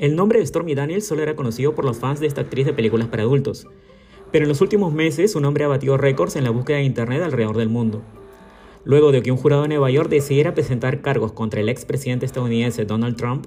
[0.00, 2.72] El nombre de Stormy Daniels solo era conocido por los fans de esta actriz de
[2.72, 3.66] películas para adultos,
[4.32, 7.22] pero en los últimos meses su nombre ha batido récords en la búsqueda de Internet
[7.22, 8.00] alrededor del mundo.
[8.84, 12.86] Luego de que un jurado de Nueva York decidiera presentar cargos contra el expresidente estadounidense
[12.86, 13.44] Donald Trump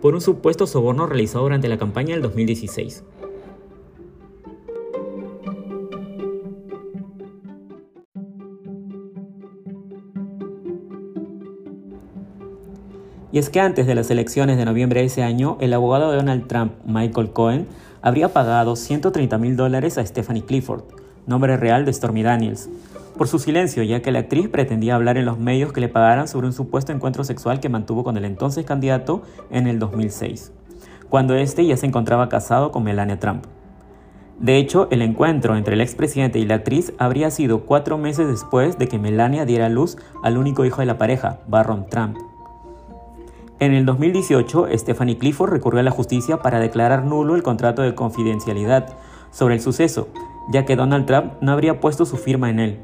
[0.00, 3.02] por un supuesto soborno realizado durante la campaña del 2016.
[13.32, 16.16] Y es que antes de las elecciones de noviembre de ese año, el abogado de
[16.16, 17.66] Donald Trump, Michael Cohen,
[18.02, 20.84] habría pagado 130 mil dólares a Stephanie Clifford,
[21.26, 22.68] nombre real de Stormy Daniels,
[23.16, 26.28] por su silencio, ya que la actriz pretendía hablar en los medios que le pagaran
[26.28, 30.52] sobre un supuesto encuentro sexual que mantuvo con el entonces candidato en el 2006,
[31.08, 33.44] cuando éste ya se encontraba casado con Melania Trump.
[34.38, 38.78] De hecho, el encuentro entre el expresidente y la actriz habría sido cuatro meses después
[38.78, 42.18] de que Melania diera luz al único hijo de la pareja, Barron Trump.
[43.58, 47.94] En el 2018, Stephanie Clifford recurrió a la justicia para declarar nulo el contrato de
[47.94, 48.98] confidencialidad
[49.30, 50.08] sobre el suceso,
[50.50, 52.80] ya que Donald Trump no habría puesto su firma en él.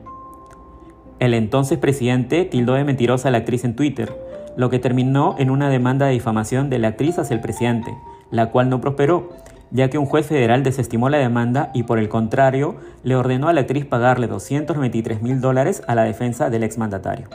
[1.18, 4.16] El entonces presidente tildó de mentirosa a la actriz en Twitter,
[4.56, 7.94] lo que terminó en una demanda de difamación de la actriz hacia el presidente,
[8.30, 9.28] la cual no prosperó,
[9.72, 13.52] ya que un juez federal desestimó la demanda y por el contrario le ordenó a
[13.52, 17.28] la actriz pagarle 293 mil dólares a la defensa del exmandatario.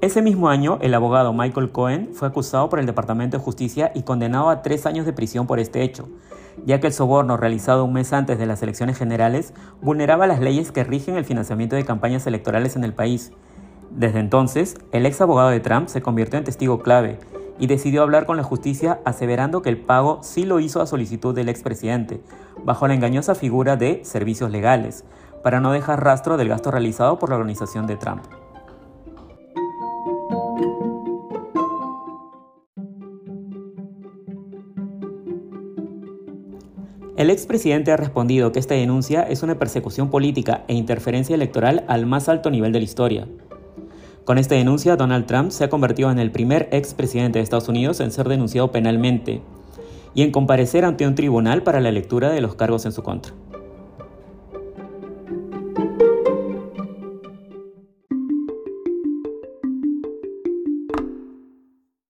[0.00, 4.02] Ese mismo año, el abogado Michael Cohen fue acusado por el Departamento de Justicia y
[4.02, 6.08] condenado a tres años de prisión por este hecho,
[6.64, 10.70] ya que el soborno realizado un mes antes de las elecciones generales vulneraba las leyes
[10.70, 13.32] que rigen el financiamiento de campañas electorales en el país.
[13.90, 17.18] Desde entonces, el ex abogado de Trump se convirtió en testigo clave
[17.58, 21.34] y decidió hablar con la justicia aseverando que el pago sí lo hizo a solicitud
[21.34, 22.20] del expresidente,
[22.62, 25.04] bajo la engañosa figura de servicios legales,
[25.42, 28.22] para no dejar rastro del gasto realizado por la organización de Trump.
[37.18, 42.06] El expresidente ha respondido que esta denuncia es una persecución política e interferencia electoral al
[42.06, 43.26] más alto nivel de la historia.
[44.24, 47.98] Con esta denuncia, Donald Trump se ha convertido en el primer expresidente de Estados Unidos
[47.98, 49.42] en ser denunciado penalmente
[50.14, 53.32] y en comparecer ante un tribunal para la lectura de los cargos en su contra.